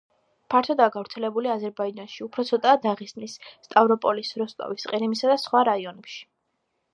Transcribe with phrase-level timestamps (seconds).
[0.51, 6.19] ფართოდაა გავრცელებული აზერბაიჯანში, უფრო ცოტაა დაღესტნის, სტავროპოლის, როსტოვის, ყირიმისა და სხვა რაიონებში.